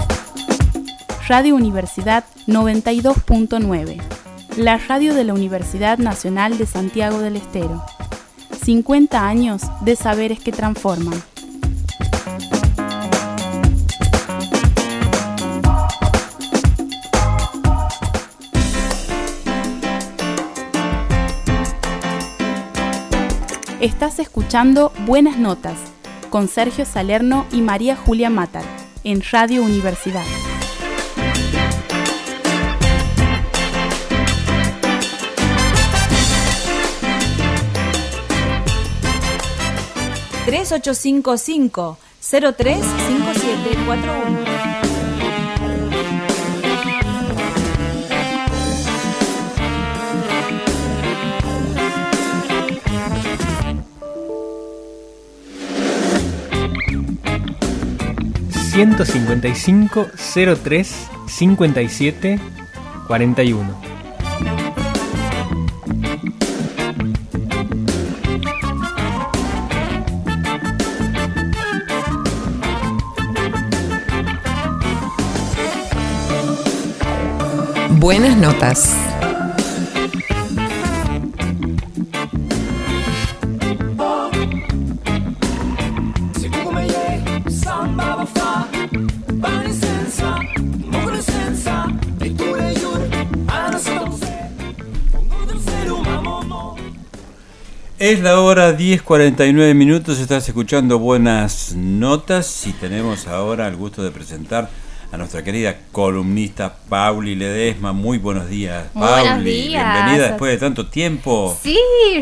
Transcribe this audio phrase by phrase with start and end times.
[1.28, 4.00] Radio Universidad 92.9,
[4.58, 7.84] la radio de la Universidad Nacional de Santiago del Estero.
[8.64, 11.20] 50 años de saberes que transforman.
[23.80, 25.78] Estás escuchando Buenas Notas
[26.32, 28.64] con Sergio Salerno y María Julia Matar
[29.04, 30.26] en Radio Universidad.
[40.48, 44.77] ...3855 035741
[58.78, 60.12] 155
[60.64, 62.40] 03 57
[63.08, 63.76] 41.
[78.00, 79.07] Buenas notas.
[98.00, 104.12] Es la hora 10.49 minutos, estás escuchando buenas notas y tenemos ahora el gusto de
[104.12, 104.70] presentar
[105.12, 107.94] a nuestra querida columnista Pauli Ledesma.
[107.94, 109.70] Muy buenos días, Pauli.
[109.70, 111.58] Bienvenida después de tanto tiempo.
[111.60, 111.80] Sí,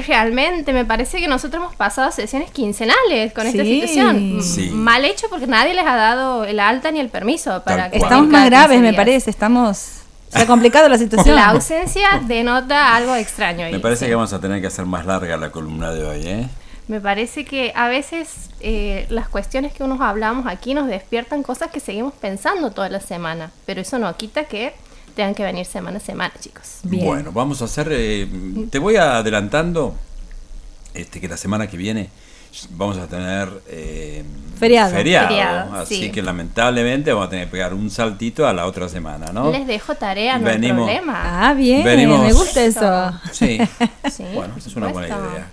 [0.08, 4.40] realmente, me parece que nosotros hemos pasado sesiones quincenales con esta situación.
[4.82, 8.30] Mal hecho porque nadie les ha dado el alta ni el permiso para que Estamos
[8.30, 10.05] más graves, me parece, estamos
[10.36, 11.36] se ha complicado la situación.
[11.36, 13.70] La ausencia denota algo extraño.
[13.72, 16.48] Me parece que vamos a tener que hacer más larga la columna de hoy, ¿eh?
[16.88, 21.72] Me parece que a veces eh, las cuestiones que unos hablamos aquí nos despiertan cosas
[21.72, 24.74] que seguimos pensando toda la semana, pero eso no quita que
[25.16, 26.80] tengan que venir semana a semana, chicos.
[26.84, 28.28] Bueno, vamos a hacer, eh,
[28.70, 29.96] te voy adelantando
[30.94, 32.10] este, que la semana que viene
[32.72, 34.24] vamos a tener eh,
[34.58, 34.96] feriado.
[35.76, 39.52] así que lamentablemente vamos a tener que pegar un saltito a la otra semana, ¿no?
[39.52, 41.50] Les dejo tarea, no hay problema.
[41.50, 43.12] Ah, bien, me gusta eso.
[43.32, 43.60] Sí,
[44.34, 45.50] bueno, es una buena idea.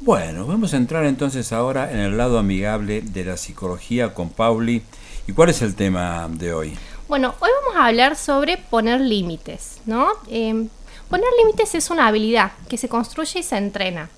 [0.00, 4.82] Bueno, vamos a entrar entonces ahora en el lado amigable de la psicología con Pauli.
[5.28, 6.76] ¿Y cuál es el tema de hoy?
[7.06, 10.08] Bueno, hoy vamos a hablar sobre poner límites, ¿no?
[10.28, 10.66] Eh,
[11.08, 14.10] poner límites es una habilidad que se construye y se entrena.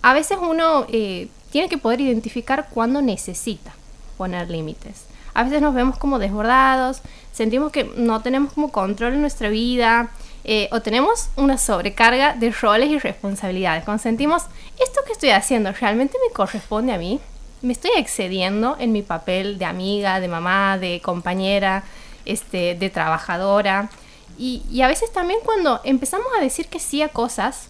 [0.00, 3.74] A veces uno eh, tiene que poder identificar cuándo necesita
[4.18, 5.06] poner límites.
[5.32, 7.00] A veces nos vemos como desbordados,
[7.32, 10.10] sentimos que no tenemos como control en nuestra vida
[10.44, 13.84] eh, o tenemos una sobrecarga de roles y responsabilidades.
[13.84, 14.42] Cuando sentimos,
[14.78, 17.20] ¿esto que estoy haciendo realmente me corresponde a mí?
[17.62, 21.84] ¿Me estoy excediendo en mi papel de amiga, de mamá, de compañera,
[22.26, 23.88] este, de trabajadora?
[24.36, 27.68] Y, y a veces también cuando empezamos a decir que sí a cosas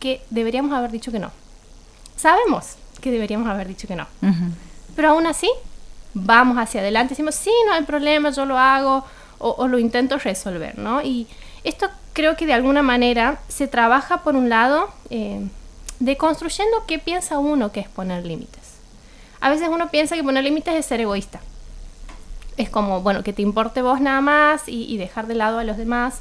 [0.00, 1.30] que deberíamos haber dicho que no.
[2.16, 4.06] Sabemos, que deberíamos haber dicho que no.
[4.94, 5.48] Pero aún así,
[6.14, 9.04] vamos hacia adelante, decimos, sí, no hay problema, yo lo hago
[9.38, 11.02] o, lo intento resolver, ¿no?
[11.02, 11.26] Y
[11.64, 15.46] esto creo que de alguna manera se trabaja por un lado eh,
[16.00, 18.78] de construyendo qué piensa uno que es poner límites.
[19.40, 21.40] A veces uno piensa que poner límites es ser egoísta.
[22.56, 25.64] Es como, bueno, que te importe vos nada más y, y dejar de lado a
[25.64, 26.18] los demás.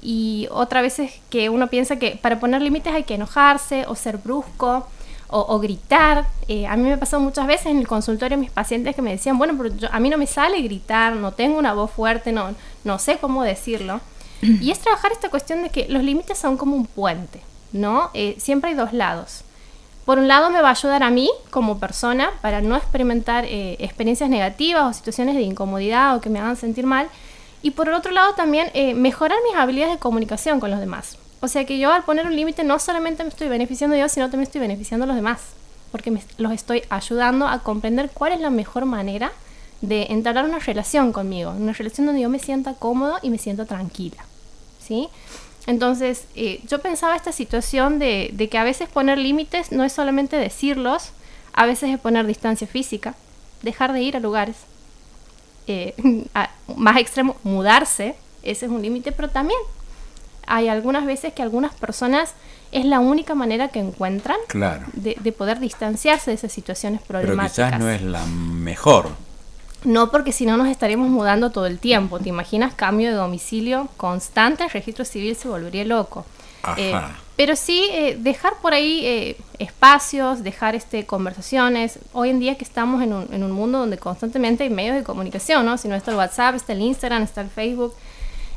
[0.00, 3.96] Y otra vez es que uno piensa que para poner límites hay que enojarse o
[3.96, 4.86] ser brusco
[5.32, 6.26] o, gritar.
[6.48, 9.38] Eh, a mí me pasó muchas veces en el consultorio mis pacientes que me decían,
[9.38, 9.58] bueno,
[9.90, 13.42] a mí no me sale gritar, no tengo una voz fuerte, no, no sé cómo
[13.42, 14.00] decirlo.
[14.42, 17.40] Y es trabajar esta cuestión de que los límites son como un puente,
[17.72, 18.10] ¿no?
[18.12, 19.44] Eh, siempre hay dos lados.
[20.04, 23.76] Por un lado me va a ayudar a mí como persona para no experimentar eh,
[23.78, 27.08] experiencias negativas o situaciones de incomodidad o que me hagan sentir mal.
[27.62, 31.16] Y por el otro lado también mejorar mis habilidades de comunicación con los demás.
[31.42, 34.26] O sea que yo al poner un límite no solamente me estoy beneficiando yo, sino
[34.30, 35.40] también estoy beneficiando a los demás,
[35.90, 39.32] porque me, los estoy ayudando a comprender cuál es la mejor manera
[39.80, 43.64] de entablar una relación conmigo, una relación donde yo me sienta cómodo y me sienta
[43.64, 44.24] tranquila,
[44.80, 45.08] ¿sí?
[45.66, 50.36] Entonces, eh, yo pensaba esta situación de, que a veces poner límites no es solamente
[50.36, 51.10] decirlos,
[51.54, 53.16] a veces es poner distancia física,
[53.62, 54.58] dejar de ir a lugares,
[55.66, 55.94] eh,
[56.76, 58.14] más extremo, mudarse,
[58.44, 59.58] ese es un límite, pero también
[60.46, 62.34] hay algunas veces que algunas personas
[62.72, 64.86] es la única manera que encuentran Claro.
[64.94, 67.66] de, de poder distanciarse de esas situaciones Pero problemáticas.
[67.68, 69.10] quizás no es la mejor.
[69.84, 72.18] No, porque si no nos estaríamos mudando todo el tiempo.
[72.20, 74.62] ¿Te imaginas cambio de domicilio constante?
[74.64, 76.24] El registro civil se volvería loco.
[76.62, 76.76] Ajá.
[76.80, 76.94] Eh,
[77.34, 81.98] pero sí eh, dejar por ahí eh, espacios, dejar este conversaciones.
[82.12, 85.02] Hoy en día que estamos en un, en un mundo donde constantemente hay medios de
[85.02, 85.76] comunicación, ¿no?
[85.76, 87.92] Si no está el WhatsApp, está el Instagram, está el Facebook.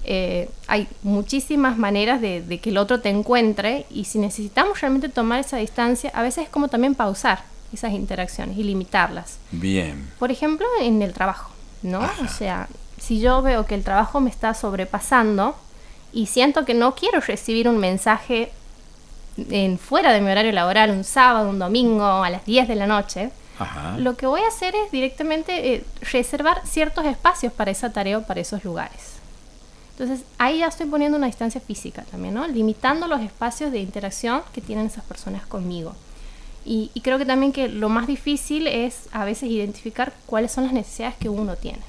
[0.05, 5.09] Eh, hay muchísimas maneras de, de que el otro te encuentre y si necesitamos realmente
[5.09, 7.43] tomar esa distancia, a veces es como también pausar
[7.73, 9.37] esas interacciones y limitarlas.
[9.51, 10.09] Bien.
[10.19, 12.01] Por ejemplo, en el trabajo, ¿no?
[12.23, 12.67] O sea,
[12.97, 15.55] si yo veo que el trabajo me está sobrepasando
[16.13, 18.51] y siento que no quiero recibir un mensaje
[19.37, 22.87] en fuera de mi horario laboral, un sábado, un domingo, a las 10 de la
[22.87, 23.97] noche, Ajá.
[23.97, 28.23] lo que voy a hacer es directamente eh, reservar ciertos espacios para esa tarea o
[28.23, 29.14] para esos lugares.
[29.97, 32.45] Entonces, ahí ya estoy poniendo una distancia física también, ¿no?
[32.47, 35.95] Limitando los espacios de interacción que tienen esas personas conmigo.
[36.65, 40.73] Y, creo que también que lo más difícil es a veces identificar cuáles son las
[40.73, 41.79] necesidades que uno tiene.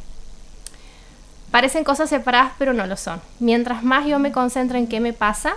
[1.50, 3.20] Parecen cosas separadas, pero no lo son.
[3.40, 5.54] Mientras más yo me concentro en qué me pasa,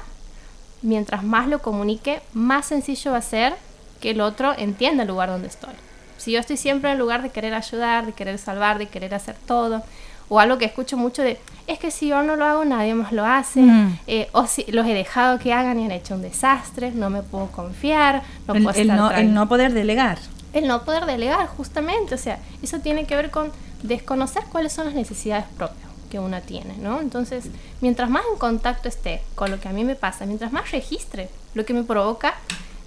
[0.81, 3.55] mientras más lo comunique, más sencillo va a ser
[3.99, 5.73] que el otro entienda el lugar donde estoy.
[6.17, 9.13] Si yo estoy siempre en el lugar de querer ayudar, de querer salvar, de querer
[9.13, 9.83] hacer todo,
[10.29, 13.11] o algo que escucho mucho de, es que si yo no lo hago, nadie más
[13.11, 13.99] lo hace, Mm.
[14.07, 17.21] eh, o si los he dejado que hagan y han hecho un desastre, no me
[17.23, 19.33] puedo confiar, no el, puedo el no, el tranquila".
[19.33, 20.19] no poder delegar.
[20.53, 22.15] el no poder delegar, justamente.
[22.15, 23.51] O sea, eso tiene que ver con
[23.83, 27.01] desconocer cuáles son las necesidades propias que uno tiene, ¿no?
[27.01, 27.45] Entonces,
[27.81, 31.29] mientras más en contacto esté con lo que a mí me pasa, mientras más registre
[31.53, 32.33] lo que me provoca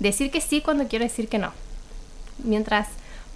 [0.00, 1.52] decir que sí cuando quiero decir que no,
[2.42, 2.88] mientras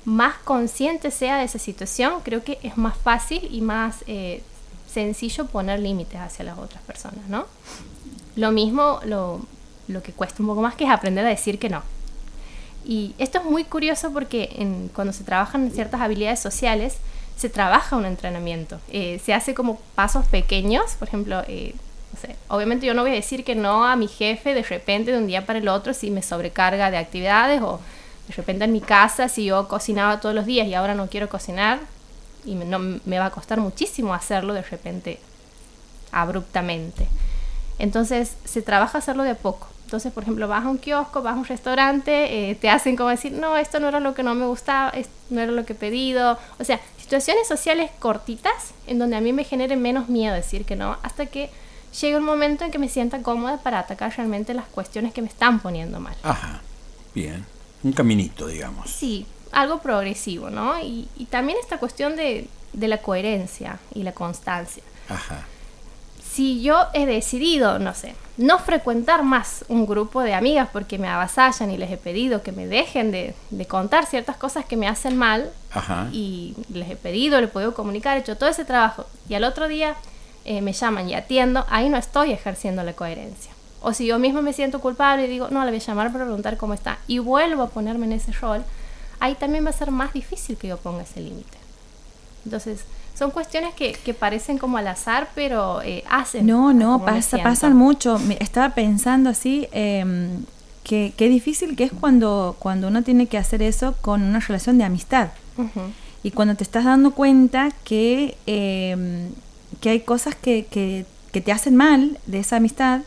[0.06, 4.40] más consciente sea de esa situación, creo que es más fácil y más eh,
[4.88, 7.44] sencillo poner límites hacia las otras personas, ¿no?
[8.36, 9.40] Lo mismo, lo,
[9.88, 11.82] lo que cuesta un poco más, que es aprender a decir que no.
[12.84, 16.98] Y esto es muy curioso porque cuando se trabajan ciertas habilidades sociales,
[17.36, 18.78] se trabaja un entrenamiento.
[18.88, 21.74] Eh, se hace como pasos pequeños, por ejemplo, eh,
[22.46, 25.26] obviamente yo no voy a decir que no a mi jefe de repente de un
[25.26, 27.80] día para el otro si me sobrecarga de actividades o
[28.28, 31.28] de repente en mi casa si yo cocinaba todos los días y ahora no quiero
[31.28, 31.80] cocinar
[32.44, 35.18] y me, no, me va a costar muchísimo hacerlo de repente
[36.12, 37.08] abruptamente.
[37.78, 39.68] Entonces se trabaja hacerlo de a poco.
[39.84, 43.10] Entonces, por ejemplo, vas a un kiosco, vas a un restaurante, eh, te hacen como
[43.10, 45.74] decir, no, esto no era lo que no me gustaba, esto no era lo que
[45.74, 46.38] he pedido.
[46.58, 50.74] O sea, situaciones sociales cortitas en donde a mí me genere menos miedo decir que
[50.74, 51.50] no, hasta que
[52.00, 55.28] llegue un momento en que me sienta cómoda para atacar realmente las cuestiones que me
[55.28, 56.16] están poniendo mal.
[56.24, 56.60] Ajá.
[57.14, 57.46] Bien.
[57.82, 58.90] Un caminito, digamos.
[58.90, 60.78] Sí, algo progresivo, ¿no?
[60.80, 64.82] Y, y también esta cuestión de, de la coherencia y la constancia.
[65.08, 65.46] Ajá.
[66.32, 71.08] si yo he decidido, no sé, no frecuentar más un grupo de amigas porque me
[71.08, 74.86] avasallan y les he pedido que me dejen de, de contar ciertas cosas que me
[74.88, 76.08] hacen mal Ajá.
[76.12, 79.44] y les he pedido, les he podido comunicar, he hecho todo ese trabajo y al
[79.44, 79.94] otro día
[80.44, 83.52] eh, me llaman y atiendo, ahí no estoy ejerciendo la coherencia.
[83.88, 86.24] O si yo mismo me siento culpable y digo, no, le voy a llamar para
[86.24, 88.64] preguntar cómo está y vuelvo a ponerme en ese rol,
[89.20, 91.56] ahí también va a ser más difícil que yo ponga ese límite.
[92.44, 92.80] Entonces,
[93.16, 96.46] son cuestiones que, que parecen como al azar, pero eh, hacen.
[96.46, 98.18] No, no, pasa, pasan mucho.
[98.18, 100.44] Me- estaba pensando así, em,
[100.84, 104.78] que qué difícil que es cuando, cuando uno tiene que hacer eso con una relación
[104.78, 105.28] de amistad.
[106.24, 109.30] Y cuando te estás dando cuenta que, em,
[109.80, 113.00] que hay cosas que, que, que te hacen mal de esa amistad,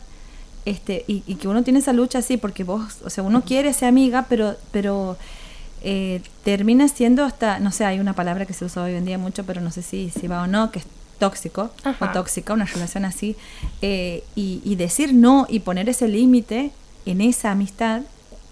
[0.64, 3.72] este, y, y que uno tiene esa lucha así, porque vos, o sea, uno quiere
[3.72, 5.16] ser amiga, pero, pero
[5.82, 9.18] eh, termina siendo hasta, no sé, hay una palabra que se usa hoy en día
[9.18, 10.86] mucho, pero no sé si, si va o no, que es
[11.18, 12.04] tóxico Ajá.
[12.04, 13.36] o tóxica, una relación así,
[13.82, 16.72] eh, y, y decir no y poner ese límite
[17.06, 18.02] en esa amistad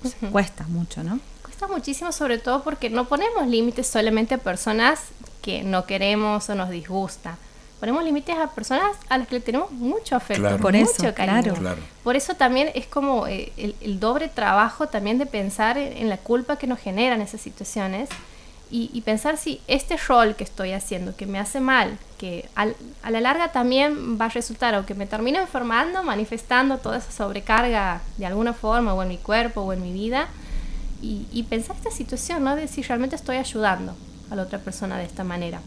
[0.01, 1.21] pues, cuesta mucho, ¿no?
[1.43, 5.01] Cuesta muchísimo, sobre todo porque no ponemos límites solamente a personas
[5.43, 7.37] que no queremos o nos disgusta.
[7.81, 10.59] Ponemos límites a personas a las que le tenemos mucho afecto, Claro.
[10.59, 11.55] Por mucho eso, cariño.
[11.55, 11.79] claro.
[12.03, 16.09] Por eso también es como eh, el, el doble trabajo también de pensar en, en
[16.09, 18.09] la culpa que nos generan esas situaciones
[18.71, 22.75] y, y pensar si este rol que estoy haciendo, que me hace mal, que al-
[23.03, 27.13] a la larga también va a resultar o que me termino enfermando, manifestando toda esa
[27.13, 30.27] sobrecarga de alguna forma o en mi cuerpo o en mi vida
[31.01, 32.57] y, y pensar esta situación, ¿no?
[32.57, 33.95] De si realmente estoy ayudando
[34.31, 35.61] a la otra persona de esta manera.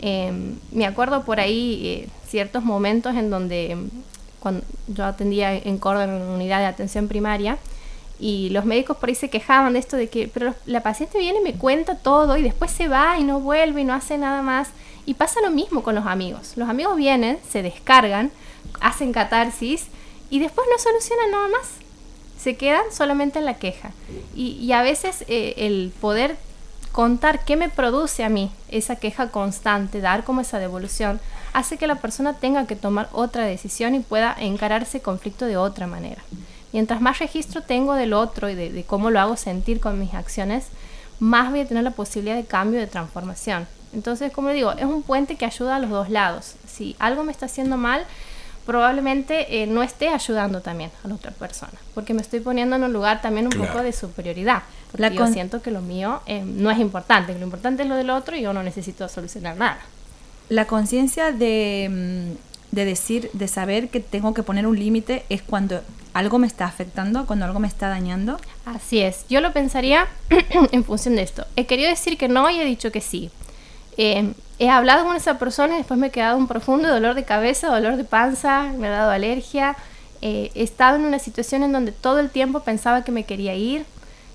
[0.00, 0.32] Eh,
[0.72, 3.88] me acuerdo por ahí eh, ciertos momentos en donde mm,
[4.40, 7.58] cuando yo atendía en Córdoba en una unidad de atención primaria
[8.20, 11.40] y los médicos por ahí se quejaban de esto de que pero la paciente viene
[11.40, 14.42] y me cuenta todo y después se va y no vuelve y no hace nada
[14.42, 14.70] más
[15.06, 18.30] y pasa lo mismo con los amigos los amigos vienen se descargan
[18.80, 19.88] hacen catarsis
[20.30, 21.68] y después no solucionan nada más.
[22.38, 23.92] Se quedan solamente en la queja.
[24.34, 26.36] Y, y a veces eh, el poder
[26.92, 31.20] contar qué me produce a mí esa queja constante, dar como esa devolución,
[31.52, 35.56] hace que la persona tenga que tomar otra decisión y pueda encarar ese conflicto de
[35.56, 36.22] otra manera.
[36.72, 40.12] Mientras más registro tengo del otro y de, de cómo lo hago sentir con mis
[40.14, 40.66] acciones,
[41.18, 43.66] más voy a tener la posibilidad de cambio, de transformación.
[43.94, 46.54] Entonces, como digo, es un puente que ayuda a los dos lados.
[46.66, 48.04] Si algo me está haciendo mal,
[48.66, 52.84] probablemente eh, no esté ayudando también a la otra persona, porque me estoy poniendo en
[52.84, 53.68] un lugar también un Claro.
[53.72, 54.62] poco de superioridad.
[54.90, 57.82] Porque La yo con- siento que lo mío eh, no es importante, que lo importante
[57.82, 59.78] es lo del otro y yo no necesito solucionar nada.
[60.48, 61.88] La conciencia de,
[62.32, 65.82] mm, de decir, de saber que tengo que poner un límite es cuando
[66.14, 68.38] algo me está afectando, cuando algo me está dañando.
[68.64, 70.06] Así es, yo lo pensaría
[70.72, 71.44] en función de esto.
[71.56, 73.30] He querido decir que no y he dicho que sí.
[73.98, 77.24] Eh, he hablado con esa persona y después me he quedado un profundo dolor de
[77.24, 79.76] cabeza, dolor de panza, me ha dado alergia.
[80.22, 83.54] Eh, he estado en una situación en donde todo el tiempo pensaba que me quería
[83.54, 83.84] ir.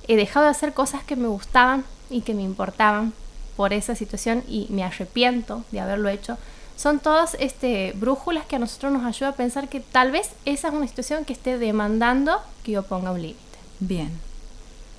[0.07, 3.13] He dejado de hacer cosas que me gustaban y que me importaban
[3.55, 6.37] por esa situación y me arrepiento de haberlo hecho.
[6.75, 10.69] Son todas este, brújulas que a nosotros nos ayuda a pensar que tal vez esa
[10.69, 13.39] es una situación que esté demandando que yo ponga un límite.
[13.79, 14.09] Bien,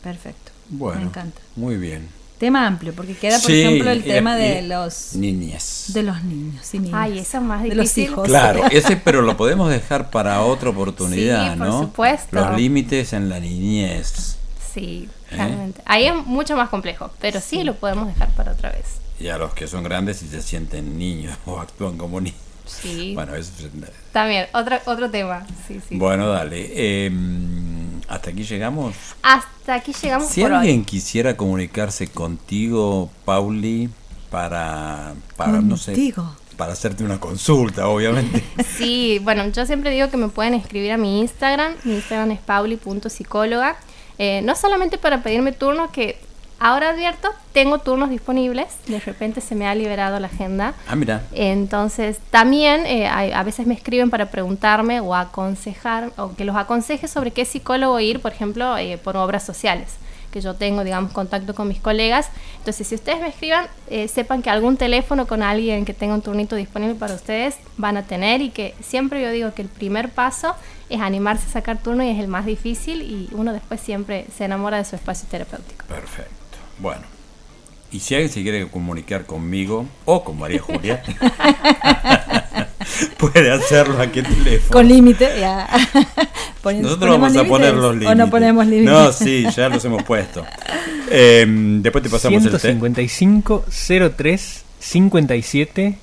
[0.02, 0.52] perfecto.
[0.70, 1.40] Bueno, Me encanta.
[1.56, 2.08] muy bien.
[2.38, 5.86] Tema amplio, porque queda, por Sí, ejemplo, el tema de los Niñez.
[5.94, 6.94] de los niños y niñas.
[7.00, 8.04] Ay, eso es más De los difícil.
[8.04, 8.26] hijos.
[8.28, 11.80] Claro, ese pero lo podemos dejar para otra oportunidad, Sí, por ¿no?
[11.82, 12.28] supuesto.
[12.36, 14.36] Los límites en la niñez.
[14.74, 15.36] Sí, ¿Eh?
[15.36, 15.80] realmente.
[15.86, 17.62] Ahí es mucho más complejo, pero sí.
[17.64, 18.84] lo podemos dejar para otra vez.
[19.20, 22.38] Y a los que son grandes y se sienten niños o actúan como niños.
[22.66, 23.12] Sí.
[23.14, 23.70] Bueno, eso es-
[24.12, 25.46] También, otro, otro tema.
[25.68, 25.96] Sí, sí.
[25.96, 26.66] Bueno, dale.
[26.74, 27.10] eh,
[28.08, 28.94] hasta aquí llegamos.
[29.22, 30.84] Hasta aquí llegamos Si por alguien hoy.
[30.84, 33.90] quisiera comunicarse contigo, Pauli,
[34.30, 36.34] para, para no sé, Contigo.
[36.56, 38.42] para hacerte una consulta, obviamente.
[38.78, 41.74] Sí, bueno, yo siempre digo que me pueden escribir a mi Instagram.
[41.84, 43.76] Mi Instagram es pauli.psicóloga.
[44.18, 46.18] Eh, no solamente para pedirme turnos, que
[46.58, 48.66] ahora advierto, tengo turnos disponibles.
[48.86, 50.74] De repente se me ha liberado la agenda.
[50.88, 51.22] Ah, mira.
[51.32, 57.08] Entonces, también eh, a veces me escriben para preguntarme o aconsejar, o que los aconseje
[57.08, 59.96] sobre qué psicólogo ir, por ejemplo, eh, por obras sociales,
[60.34, 62.28] que yo tengo, digamos, contacto con mis colegas.
[62.58, 66.22] Entonces, si ustedes me escriban, eh, sepan que algún teléfono con alguien que tenga un
[66.22, 70.10] turnito disponible para ustedes van a tener y que siempre yo digo que el primer
[70.10, 70.56] paso
[70.90, 74.44] es animarse a sacar turno y es el más difícil y uno después siempre se
[74.44, 75.86] enamora de su espacio terapéutico.
[75.86, 76.32] Perfecto.
[76.80, 77.02] Bueno.
[77.92, 81.00] Y si alguien se quiere comunicar conmigo o con María Julia,
[83.18, 84.72] puede hacerlo a qué teléfono.
[84.72, 85.68] Con límite, ya.
[86.64, 88.10] Pon- Nosotros ¿ponemos vamos a límites poner los límites.
[88.10, 88.92] ¿O no ponemos límites?
[88.92, 90.44] No, sí, ya los hemos puesto.
[91.10, 91.46] Eh,
[91.80, 92.58] después te pasamos el té.
[92.58, 93.64] 155
[94.16, 95.98] 03 57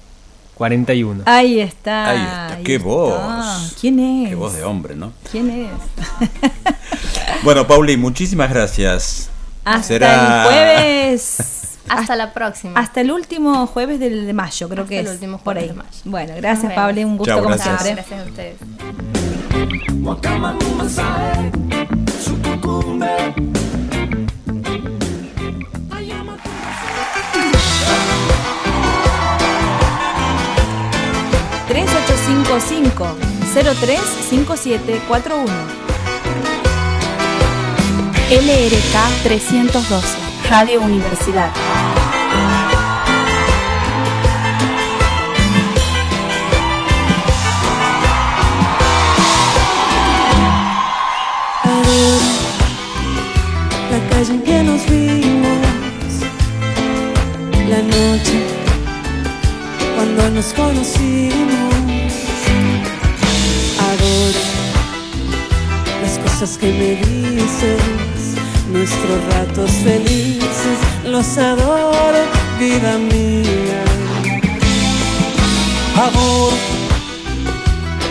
[0.55, 1.23] 41.
[1.25, 2.09] Ahí está.
[2.09, 2.47] Ahí está.
[2.55, 2.87] ahí ¡Qué está.
[2.87, 3.75] voz!
[3.81, 4.29] ¿Quién es?
[4.29, 5.11] Qué voz de hombre, ¿no?
[5.31, 6.29] ¿Quién es?
[7.43, 9.29] Bueno, Pauli, muchísimas gracias.
[9.65, 11.37] Hasta Será- el jueves.
[11.89, 12.79] Hasta la próxima.
[12.79, 15.11] Hasta el último jueves del- de mayo, creo Hasta que el es.
[15.13, 15.67] último por jueves ahí.
[15.69, 15.97] de mayo.
[16.05, 16.73] Bueno, gracias.
[16.73, 17.01] Pablo.
[17.01, 17.81] Un gusto Chao, como gracias.
[17.81, 18.03] siempre.
[18.07, 19.20] Gracias a ustedes.
[20.03, 21.51] Wakamamasai,
[22.25, 23.33] sukukumbe.
[31.67, 33.15] 3855
[33.53, 35.49] 035741
[38.31, 40.17] LRK 312,
[40.49, 41.51] Radio Universidad.
[53.91, 56.13] La calle en que nos vimos,
[57.67, 58.39] la noche
[59.95, 61.73] cuando nos conocimos.
[63.89, 64.39] Adoro
[66.01, 67.81] las cosas que me dices,
[68.71, 72.23] nuestros ratos felices, los adoro,
[72.57, 73.83] vida mía.
[75.97, 76.55] Adoro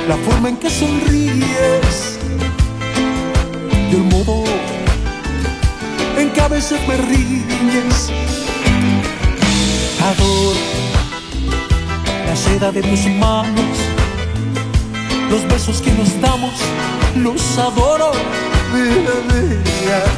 [0.06, 2.09] la forma en que sonríes
[3.92, 4.44] el modo
[6.16, 8.10] en que a veces me riñes.
[10.02, 10.58] Adoro
[12.26, 13.76] la seda de tus manos,
[15.30, 16.54] los besos que nos damos,
[17.16, 18.12] los adoro,
[18.72, 20.09] me muero